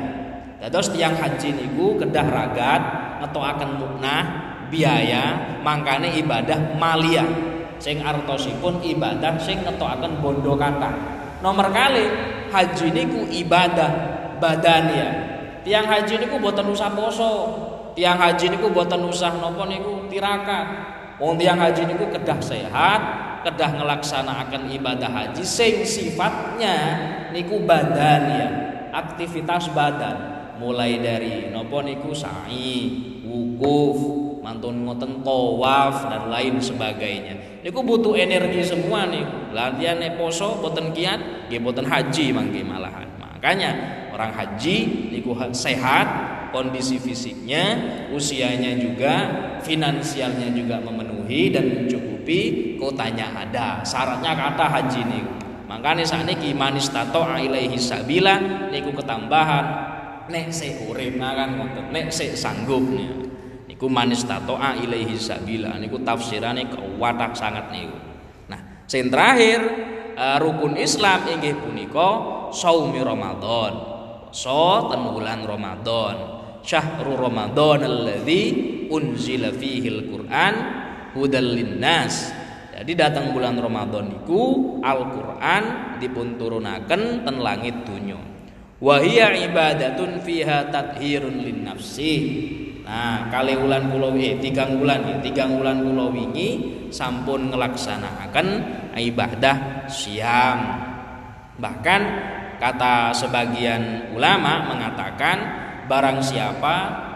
Dados 0.60 0.92
tiang 0.92 1.16
haji 1.16 1.56
niku 1.56 1.96
kedah 1.96 2.28
ragat 2.28 2.84
akan 3.26 3.70
muknah 3.82 4.24
biaya 4.70 5.58
mangkane 5.66 6.14
ibadah 6.20 6.78
malia 6.78 7.26
sing 7.80 8.04
artosipun 8.04 8.84
ibadah 8.84 9.40
sing 9.40 9.64
akan 9.64 10.12
bondo 10.20 10.54
kata. 10.60 10.92
Nomor 11.40 11.72
kali 11.72 12.06
haji 12.52 12.88
niku 12.92 13.26
ibadah 13.32 13.92
badan 14.38 14.84
ya. 14.92 15.10
Tiang 15.66 15.90
haji 15.90 16.22
niku 16.22 16.38
boten 16.38 16.70
usah 16.70 16.94
poso. 16.94 17.34
Tiang 17.96 18.20
haji 18.20 18.54
niku 18.54 18.70
boten 18.70 19.02
usah 19.08 19.34
nopo 19.40 19.66
niku 19.66 20.06
tirakat. 20.12 20.68
Wong 21.16 21.40
tiang 21.40 21.56
haji 21.56 21.88
niku 21.88 22.12
kedah 22.12 22.44
sehat, 22.44 23.02
kedah 23.48 23.72
ngelaksanakan 23.80 24.68
ibadah 24.68 25.08
haji 25.08 25.48
sing 25.48 25.88
sifatnya 25.88 26.76
niku 27.32 27.64
badan 27.64 28.22
ya, 28.36 28.48
aktivitas 28.92 29.72
badan. 29.72 30.36
Mulai 30.60 31.00
dari 31.00 31.52
nopo 31.56 31.80
niku 31.80 32.12
sa'i, 32.12 32.92
wukuf, 33.24 33.96
mantun 34.44 34.84
ngoten 34.88 35.24
tawaf 35.24 36.12
dan 36.12 36.28
lain 36.28 36.60
sebagainya. 36.60 37.64
Niku 37.64 37.80
butuh 37.82 38.14
energi 38.20 38.62
semua 38.62 39.08
nih. 39.08 39.52
Latihan 39.56 40.00
poso 40.20 40.60
boten 40.60 40.92
kiat, 40.92 41.48
nggih 41.48 41.60
boten 41.64 41.88
haji 41.88 42.36
mangke 42.36 42.60
malahan. 42.62 43.08
Makanya 43.18 43.72
orang 44.16 44.32
haji 44.32 45.12
niku 45.12 45.36
sehat, 45.52 46.08
kondisi 46.56 46.96
fisiknya, 46.96 47.64
usianya 48.16 48.80
juga, 48.80 49.14
finansialnya 49.60 50.56
juga 50.56 50.80
memenuhi 50.80 51.52
dan 51.52 51.68
mencukupi, 51.68 52.74
kotanya 52.80 53.36
ada. 53.36 53.84
Syaratnya 53.84 54.32
kata 54.32 54.66
haji 54.72 55.02
niku. 55.04 55.36
Makanya 55.66 56.08
saat 56.08 56.30
ini 56.30 56.56
manis 56.56 56.88
tato 56.88 57.28
ilaihi 57.28 57.76
sabila 57.76 58.70
niku 58.72 58.96
ketambahan 58.96 59.66
nek 60.30 60.54
se 60.54 60.78
urip 60.88 61.18
kan 61.20 61.58
ngoten 61.58 61.92
nek 61.92 62.14
se 62.14 62.32
sanggup. 62.38 62.86
Niku 63.66 63.92
manis 63.92 64.24
tato 64.24 64.56
ilaihi 64.56 65.18
sabila 65.20 65.76
niku 65.76 66.00
tafsirane 66.06 66.70
kuwatah 66.72 67.34
sangat 67.34 67.74
niku. 67.74 67.98
Nah, 68.48 68.86
sing 68.86 69.10
terakhir 69.10 69.60
uh, 70.16 70.38
rukun 70.38 70.78
Islam 70.78 71.26
inggih 71.34 71.58
punika 71.60 72.10
saumi 72.54 73.02
Ramadan. 73.02 73.95
So 74.36 74.92
ten 74.92 75.16
bulan 75.16 75.48
Ramadan. 75.48 76.44
Syahrul 76.60 77.16
Ramadan 77.16 77.88
alladzi 77.88 78.44
unzila 78.92 79.48
fihi 79.56 79.88
al-Qur'an 79.88 80.54
hudal 81.16 81.56
linnas. 81.56 82.36
Jadi 82.76 82.92
datang 83.00 83.32
bulan 83.32 83.56
Ramadan 83.56 84.12
niku 84.12 84.76
Al-Qur'an 84.84 85.96
dipun 86.04 86.36
turunaken 86.36 87.24
ten 87.24 87.36
langit 87.40 87.88
dunya. 87.88 88.20
Wa 88.84 89.00
hiya 89.00 89.40
ibadatun 89.48 90.20
fiha 90.20 90.68
tathirun 90.68 91.40
lin 91.40 91.64
nafsi. 91.64 92.14
Nah, 92.84 93.32
kali 93.32 93.56
bulan 93.56 93.88
pulau 93.88 94.14
eh 94.20 94.36
tiga 94.44 94.68
bulan 94.68 95.16
ya, 95.16 95.18
tiga 95.24 95.48
bulan 95.48 95.80
pulau 95.80 96.12
wingi 96.12 96.50
sampun 96.92 97.56
ngelaksanakan 97.56 98.48
ibadah 99.00 99.88
siam. 99.88 100.60
Bahkan 101.56 102.02
kata 102.58 103.12
sebagian 103.12 104.14
ulama 104.16 104.72
mengatakan 104.72 105.38
barang 105.86 106.20
siapa 106.22 106.76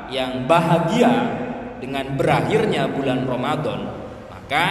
yang 0.10 0.46
bahagia 0.50 1.12
dengan 1.80 2.18
berakhirnya 2.18 2.90
bulan 2.92 3.24
Ramadan, 3.24 3.80
maka 4.28 4.66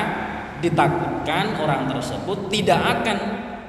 ditakutkan 0.58 1.56
orang 1.62 1.86
tersebut 1.88 2.50
tidak 2.50 3.00
akan 3.00 3.18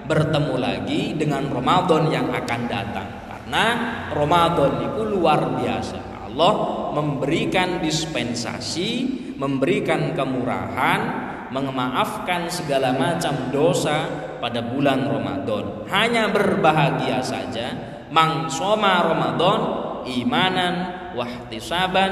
bertemu 0.09 0.55
lagi 0.57 1.01
dengan 1.13 1.45
Ramadan 1.47 2.09
yang 2.09 2.27
akan 2.33 2.61
datang. 2.65 3.07
Karena 3.29 3.65
Ramadan 4.09 4.71
itu 4.89 5.01
luar 5.05 5.53
biasa 5.57 6.08
Allah 6.39 6.95
memberikan 6.95 7.83
dispensasi, 7.83 9.11
memberikan 9.35 10.15
kemurahan, 10.15 10.99
memaafkan 11.51 12.47
segala 12.47 12.95
macam 12.95 13.51
dosa 13.51 14.07
pada 14.39 14.63
bulan 14.63 15.03
Ramadan. 15.03 15.83
Hanya 15.91 16.31
berbahagia 16.31 17.19
saja. 17.19 17.75
Mang 18.15 18.47
soma 18.47 19.03
Ramadan 19.03 19.59
imanan 20.07 20.73
wahtisaban 21.11 22.11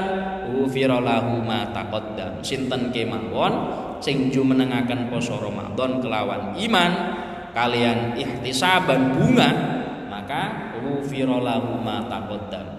ufiralahu 0.60 1.40
ma 1.40 1.72
taqaddam. 1.72 2.44
Sinten 2.44 2.92
kemawon 2.92 3.52
sing 4.04 4.28
jumenengaken 4.28 5.08
poso 5.08 5.40
Ramadan 5.40 6.04
kelawan 6.04 6.52
iman 6.52 6.92
kalian 7.56 8.12
ihtisaban 8.20 9.16
bunga 9.16 9.50
maka 10.12 10.76
ufiralahu 10.84 11.80
ma 11.80 12.04
taqaddam 12.06 12.77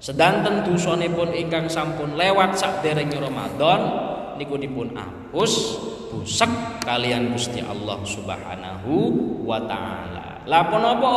Sedanten 0.00 0.64
pun 0.64 1.28
ingkang 1.28 1.68
sampun 1.68 2.16
lewat 2.16 2.56
saderenge 2.56 3.20
Ramadan 3.20 3.80
niku 4.40 4.56
dipun 4.56 4.96
hapus 4.96 5.52
busek 6.08 6.48
kalian 6.80 7.36
Gusti 7.36 7.60
Allah 7.60 8.00
Subhanahu 8.00 8.92
wa 9.44 9.60
taala. 9.68 10.40
Lah 10.48 10.64
apa 10.64 11.12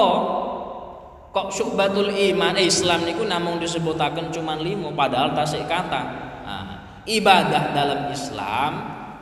kok 1.31 1.47
syubatul 1.49 2.11
iman 2.11 2.59
eh, 2.59 2.67
Islam 2.67 3.07
niku 3.07 3.23
namung 3.23 3.57
disebutaken 3.63 4.35
cuman 4.35 4.59
limo 4.59 4.91
padahal 4.91 5.31
tasik 5.31 5.63
kata. 5.63 6.01
Nah, 6.43 7.01
ibadah 7.07 7.71
dalam 7.71 8.11
Islam 8.11 8.71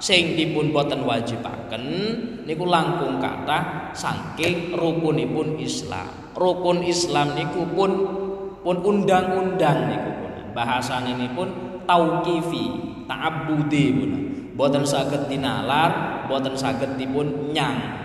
sing 0.01 0.33
dipun 0.33 0.73
boten 0.73 1.05
wajibaken 1.05 1.85
niku 2.49 2.65
langkung 2.65 3.21
kata 3.21 3.93
saking 3.93 4.73
rukunipun 4.73 5.61
Islam. 5.61 6.33
Rukun 6.33 6.81
Islam 6.81 7.37
niku 7.37 7.69
pun 7.77 7.91
pun 8.61 8.81
undang-undang 8.81 9.89
niku 9.89 10.11
pun. 10.21 10.31
Bahasane 10.55 11.17
ini 11.17 11.27
pun 11.33 11.49
tauqifi, 11.85 12.65
ta'abbudi 13.09 13.85
pun. 13.93 14.11
Boten 14.55 14.85
saged 14.85 15.25
dinalar, 15.29 16.23
boten 16.29 16.53
saged 16.53 16.95
dipun 16.97 17.53
nyang. 17.53 18.01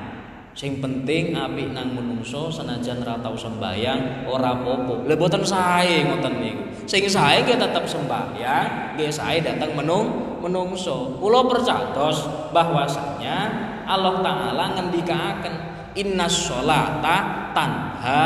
Sing 0.56 0.80
penting 0.80 1.36
apik 1.36 1.76
nang 1.76 1.92
menungso 1.92 2.48
senajan 2.48 3.04
ra 3.04 3.20
tau 3.20 3.36
sembayang 3.36 4.24
ora 4.24 4.56
apa-apa. 4.56 5.04
Lha 5.04 5.14
boten 5.20 5.44
sae 5.44 6.08
ngoten 6.08 6.34
niku. 6.40 6.62
Sing 6.88 7.04
sae 7.12 7.44
nggih 7.44 7.60
tetep 7.60 7.84
sembayang, 7.84 8.96
nggih 8.96 9.12
sae 9.12 9.44
datang 9.44 9.76
menung 9.76 10.40
menungso. 10.40 11.20
Kula 11.20 11.44
percatos 11.44 12.24
bahwasanya 12.56 13.36
Allah 13.84 14.24
taala 14.24 14.64
ngendikaaken 14.80 15.54
innas 15.92 16.48
sholata 16.48 17.52
tanha 17.52 18.24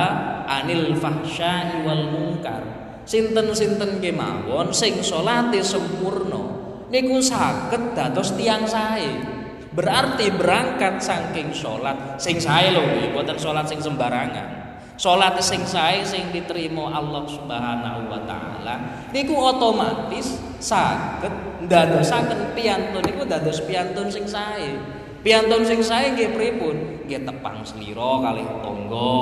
anil 0.50 0.98
fahsya'i 0.98 1.86
wal 1.86 2.10
munkar. 2.10 2.62
Sinten-sinten 3.06 4.02
kemawon 4.02 4.74
sing 4.74 4.98
salate 5.02 5.62
sempurna 5.62 6.42
niku 6.90 7.22
saged 7.22 7.94
dados 7.94 8.34
tiang 8.34 8.66
sae. 8.66 9.38
Berarti 9.70 10.34
berangkat 10.34 10.98
saking 10.98 11.54
sholat 11.54 12.18
sing 12.18 12.42
sae 12.42 12.74
lho 12.74 12.82
boten 13.14 13.38
sholat 13.38 13.70
sing 13.70 13.78
sembarangan. 13.78 14.58
Sholat 14.98 15.38
sing 15.40 15.62
sae 15.62 16.02
sing 16.02 16.28
diterima 16.34 16.90
Allah 16.90 17.24
Subhanahu 17.24 18.10
wa 18.10 18.20
taala 18.26 18.74
niku 19.14 19.32
otomatis 19.38 20.36
saged 20.58 21.64
ndadosaken 21.64 22.52
piyantun 22.52 23.00
niku 23.06 23.22
dados 23.24 23.62
piyantun 23.62 24.10
sing 24.10 24.26
sae. 24.26 24.99
Piyantun 25.20 25.68
sing 25.68 25.84
sae 25.84 26.16
nggih 26.16 26.32
pripun? 26.32 27.04
Nggih 27.04 27.28
tepang 27.28 27.60
slira 27.60 28.24
kalih 28.24 28.48
tangga, 28.64 29.20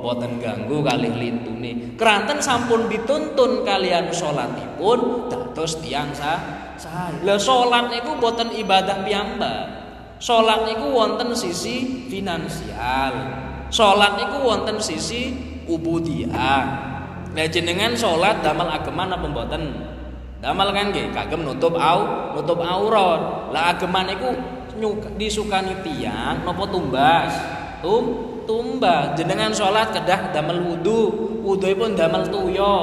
boten 0.00 0.40
ganggu 0.40 0.80
kalih 0.80 1.12
lintune. 1.12 1.92
Keranten 2.00 2.40
sampun 2.40 2.88
dituntun 2.88 3.60
kalian 3.60 4.08
salatipun 4.08 5.28
dados 5.28 5.84
tiyang 5.84 6.16
sae. 6.16 6.64
Lah 7.28 7.36
salat 7.36 7.92
niku 7.92 8.16
boten 8.16 8.56
ibadah 8.56 9.04
piyambak. 9.04 9.64
Salat 10.16 10.64
niku 10.64 10.88
wonten 10.96 11.36
sisi 11.36 12.08
finansial. 12.08 13.12
Salat 13.68 14.16
niku 14.16 14.48
wonten 14.48 14.80
sisi 14.80 15.36
ubudiyah. 15.68 16.64
Nah 17.36 17.46
jenengan 17.52 17.92
salat 17.92 18.40
damel 18.40 18.72
ageman 18.72 19.12
apa 19.12 19.26
mboten? 19.28 19.62
Damel 20.40 20.72
kan 20.72 20.88
nggih 20.92 21.12
kagem 21.12 21.44
nutup 21.44 21.76
au, 21.76 22.32
nutup 22.32 22.64
aurat. 22.64 23.52
Lah 23.52 23.76
ageman 23.76 24.08
niku 24.08 24.32
disukani 25.18 25.74
tiang 25.82 26.42
napa 26.42 26.64
tumbas? 26.68 27.32
Tum 27.84 28.04
tumbas. 28.48 29.16
Jenengan 29.16 29.52
salat 29.52 29.92
kedah 29.92 30.32
damel 30.32 30.60
wudu, 30.64 31.00
wudhuipun 31.44 31.96
damel 31.96 32.28
tuyo 32.28 32.76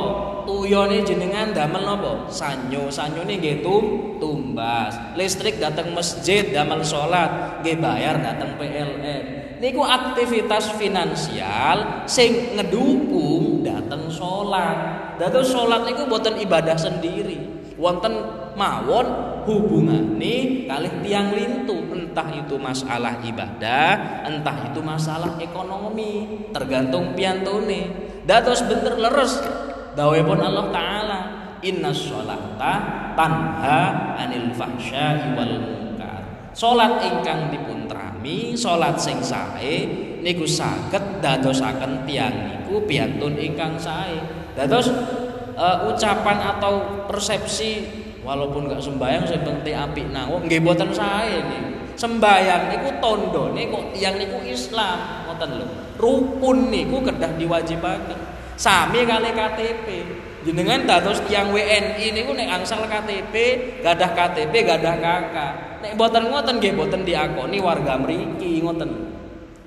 tuyone 0.45 1.01
jenengan 1.05 1.53
damel 1.53 1.83
napa? 1.85 2.27
Sanyo. 2.29 2.89
Sanyone 2.89 3.37
nggih 3.37 3.61
tum 3.65 4.17
tumbas. 4.17 4.93
Listrik 5.17 5.61
datang 5.61 5.93
masjid 5.93 6.49
damel 6.49 6.81
salat, 6.85 7.61
nggih 7.61 7.77
bayar 7.77 8.19
datang 8.19 8.57
PLN. 8.57 9.23
Niku 9.61 9.85
aktivitas 9.85 10.73
finansial 10.73 12.09
sing 12.09 12.57
ngedukung 12.57 13.61
datang 13.61 14.09
salat. 14.09 14.77
Dados 15.21 15.53
salat 15.53 15.85
niku 15.85 16.09
boten 16.09 16.41
ibadah 16.41 16.73
sendiri. 16.73 17.61
Wonten 17.77 18.13
mawon 18.57 19.30
hubungane 19.43 20.65
kalih 20.69 20.93
tiang 21.05 21.33
lintu 21.33 21.77
entah 21.93 22.27
itu 22.33 22.55
masalah 22.59 23.21
ibadah 23.23 24.23
entah 24.27 24.57
itu 24.71 24.79
masalah 24.83 25.39
ekonomi 25.39 26.45
tergantung 26.51 27.15
piantone 27.15 27.91
dados 28.25 28.61
bener 28.67 28.95
leres 28.99 29.41
Dawuhipun 29.91 30.39
Allah 30.39 30.65
taala, 30.71 31.19
"Inna 31.59 31.91
sholata 31.91 32.73
tanha 33.15 33.79
anil 34.15 34.55
fahsya'i 34.55 35.35
wal 35.35 35.55
munkar." 35.59 36.23
Salat 36.55 37.03
ingkang 37.03 37.51
dipun 37.51 37.91
trami, 37.91 38.55
sing 38.55 39.19
sae 39.19 39.75
niku 40.23 40.47
saged 40.47 41.19
dadosaken 41.19 42.07
tiang 42.07 42.35
niku 42.63 42.87
piantun 42.87 43.35
ingkang 43.35 43.75
sae. 43.75 44.15
Dados 44.55 44.87
uh, 45.55 45.91
ucapan 45.91 46.37
atau 46.55 47.07
persepsi 47.07 48.00
walaupun 48.21 48.69
gak 48.69 48.81
sembayang 48.81 49.25
sing 49.25 49.41
penting 49.41 49.75
apik 49.75 50.05
nawon 50.09 50.45
nggih 50.45 50.61
boten 50.61 50.93
sae 50.93 51.41
niku. 51.41 51.81
Sembayang 52.01 52.73
niku 52.73 52.89
tandane 52.97 53.61
kok 53.69 53.83
tiang 53.93 54.15
niku 54.17 54.41
Islam, 54.47 55.27
ngoten 55.27 55.49
lho. 55.61 55.67
Rukun 56.01 56.73
niku 56.73 56.97
kedah 57.05 57.37
diwajibaken. 57.37 58.19
Sami 58.57 59.05
kali 59.05 59.29
KTP. 59.33 59.87
Jenengan 60.41 60.89
dados 60.89 61.21
tiang 61.29 61.53
WNI 61.53 62.01
niku 62.01 62.33
nek 62.33 62.49
angsal 62.49 62.89
KTP, 62.89 63.33
gadah 63.85 64.11
KTP, 64.17 64.53
gadah 64.65 64.95
KK. 64.97 65.35
Nek 65.85 65.93
boten 65.93 66.33
ngoten 66.33 66.57
nggih 66.57 66.73
boten 66.73 67.05
diakoni 67.05 67.61
warga 67.61 68.01
mriki 68.01 68.65
ngoten. 68.65 68.89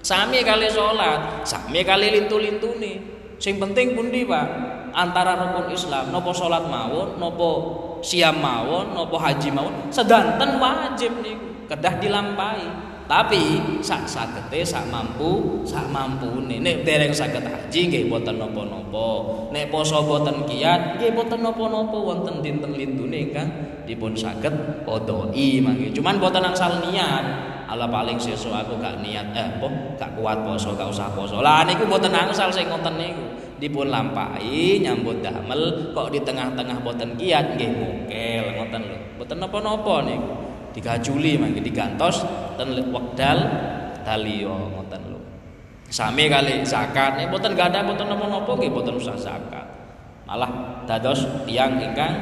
Sami 0.03 0.43
kali 0.43 0.67
salat, 0.67 1.47
sami 1.47 1.87
kali 1.87 2.19
lintu-lintune. 2.19 2.93
Sing 3.39 3.63
penting 3.63 3.95
pundi, 3.95 4.27
Pak? 4.27 4.47
Antara 4.95 5.39
rukun 5.39 5.71
Islam, 5.75 6.11
nopo 6.11 6.35
salat 6.35 6.67
mawon, 6.67 7.19
nopo 7.19 7.51
siam 8.05 8.45
mawon, 8.45 8.93
nopo 8.93 9.17
haji 9.17 9.49
mawon, 9.49 9.89
sedanten 9.89 10.61
wajib 10.61 11.25
niku 11.25 11.65
kedah 11.73 11.97
dilampahi. 11.97 12.93
Tapi 13.05 13.61
sak 13.85 14.09
sagete 14.09 14.65
sak 14.65 14.89
mampu, 14.89 15.61
sak 15.69 15.93
mampune. 15.93 16.57
Nek 16.57 16.89
dereng 16.89 17.13
saged 17.13 17.45
haji 17.45 17.81
nggih 17.93 18.09
boten 18.09 18.41
napa-napa. 18.41 19.09
Nek 19.53 19.69
poso 19.69 20.01
boten 20.09 20.49
kiat 20.49 20.97
nggih 20.97 21.13
boten 21.13 21.45
napa-napa 21.45 21.93
wonten 21.93 22.41
dinten 22.41 22.73
lintune 22.73 23.29
ingkang 23.29 23.49
dipun 23.85 24.17
saged 24.17 24.89
podoi 24.89 25.61
mangke. 25.61 25.93
Cuman 25.93 26.17
boten 26.17 26.49
angsal 26.49 26.81
niat. 26.81 27.53
Ala 27.65 27.89
paling 27.89 28.21
sesuk 28.21 28.53
aku 28.53 28.77
gak 28.77 29.01
niat 29.01 29.33
eh 29.33 29.57
apa 29.57 29.97
gak 29.97 30.21
kuat 30.21 30.45
poso 30.45 30.77
gak 30.77 30.89
usah 30.89 31.09
poso. 31.13 31.45
Lah 31.45 31.65
niku 31.69 31.85
boten 31.85 32.13
angsal 32.13 32.49
sing 32.49 32.73
ngoten 32.73 32.97
niku. 32.97 33.44
Dipun 33.55 33.87
lampahi 33.87 34.83
nyambut 34.83 35.23
damel 35.23 35.95
kok 35.95 36.11
di 36.11 36.19
tengah-tengah 36.27 36.83
boten 36.83 37.15
kiat 37.15 37.55
nggih 37.55 37.71
mukel 37.71 38.45
ngoten 38.59 38.83
lho. 38.83 38.99
Boten 39.15 39.39
napa-napa 39.39 40.03
niku. 40.03 40.35
3 40.75 41.07
Juli 41.07 41.39
mangke 41.39 41.63
digantos 41.63 42.27
ten 42.59 42.75
wekdal 42.91 43.39
taliyo 44.03 44.75
ngoten 44.75 45.03
lho. 45.07 45.21
Sami 45.87 46.27
kali 46.27 46.67
zakat 46.67 47.15
nih 47.15 47.31
boten 47.31 47.55
gak 47.55 47.71
ada 47.71 47.87
boten 47.87 48.11
napa-napa 48.11 48.59
nggih 48.59 48.75
boten 48.75 48.99
usah 48.99 49.15
zakat. 49.15 49.67
Malah 50.27 50.83
dados 50.91 51.23
tiang 51.47 51.79
ingkang 51.79 52.15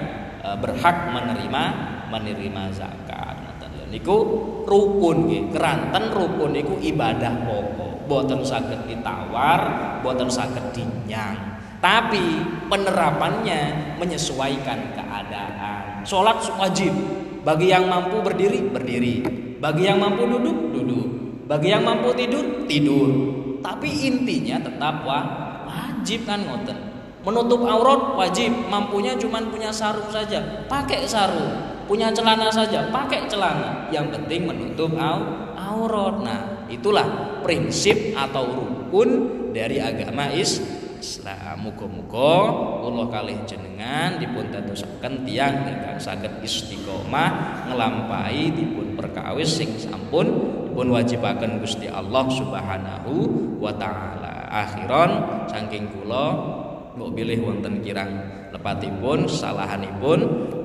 e, 0.44 0.48
berhak 0.60 1.16
menerima 1.16 1.62
menerima 2.12 2.62
zakat 2.76 3.40
ngoten 3.40 3.70
lho. 3.80 3.84
Niku 3.88 4.16
rukun 4.68 5.32
nggih. 5.32 5.42
Keranten 5.48 6.12
rukun 6.12 6.52
niku 6.52 6.76
ibadah 6.76 7.34
pokok. 7.48 7.81
Boten 8.12 8.44
saged 8.44 8.84
ditawar, 8.84 9.60
boten 10.04 10.28
saged 10.28 10.76
dinyang. 10.76 11.32
Tapi 11.80 12.44
penerapannya 12.68 13.96
menyesuaikan 13.96 14.92
keadaan. 14.92 16.04
Sholat 16.04 16.44
wajib, 16.60 16.92
bagi 17.40 17.72
yang 17.72 17.88
mampu 17.88 18.20
berdiri, 18.20 18.68
berdiri. 18.68 19.24
Bagi 19.56 19.88
yang 19.88 19.96
mampu 19.96 20.28
duduk, 20.28 20.76
duduk. 20.76 21.08
Bagi 21.48 21.72
yang 21.72 21.88
mampu 21.88 22.12
tidur, 22.12 22.68
tidur. 22.68 23.08
Tapi 23.64 23.88
intinya 24.04 24.60
tetap 24.60 25.08
wah, 25.08 25.24
wajib 25.64 26.28
kan 26.28 26.44
ngoten. 26.44 26.76
Menutup 27.24 27.64
aurat 27.64 28.12
wajib, 28.12 28.52
mampunya 28.68 29.16
cuma 29.16 29.40
punya 29.48 29.72
sarung 29.72 30.12
saja, 30.12 30.68
pakai 30.68 31.08
sarung. 31.08 31.80
Punya 31.88 32.12
celana 32.12 32.52
saja, 32.52 32.92
pakai 32.92 33.24
celana. 33.24 33.88
Yang 33.88 34.20
penting 34.20 34.52
menutup 34.52 34.92
aurat. 35.00 36.14
Nah, 36.20 36.51
itulah 36.72 37.38
prinsip 37.44 38.16
atau 38.16 38.48
rukun 38.48 39.10
dari 39.52 39.76
agama 39.78 40.32
Islam. 40.32 41.60
Muga-muga 41.62 42.34
kula 42.82 43.06
kalih 43.10 43.38
jenengan 43.46 44.18
dipun 44.18 44.50
dadosaken 44.50 45.26
tiyang 45.26 45.66
ingkang 45.68 45.98
saged 45.98 46.42
istiqomah 46.42 47.66
nglampahi 47.70 48.54
dipun 48.54 48.94
perkawis 48.96 49.50
sing 49.60 49.70
sampun 49.78 50.26
dipun 50.70 50.88
wajibaken 50.90 51.60
Gusti 51.60 51.90
Allah 51.90 52.24
Subhanahu 52.30 53.14
wa 53.60 53.74
taala. 53.76 54.48
Akhiron 54.52 55.46
saking 55.50 55.90
kula 55.90 56.26
mbok 56.96 57.10
bilih 57.12 57.40
wonten 57.44 57.82
kirang 57.82 58.41
lepatipun 58.52 59.26
salahanipun 59.26 60.18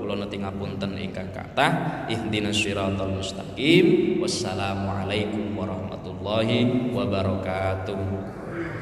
kula 0.04 0.20
neti 0.20 0.40
ngapunten 0.40 0.96
ingkang 1.00 1.32
kathah 1.32 2.06
ihdinas 2.12 2.60
siratal 2.60 3.12
mustaqim. 3.12 4.20
Wassalamualaikum 4.22 5.56
warahmatullahi 5.56 6.92
wabarakatuh 6.94 8.37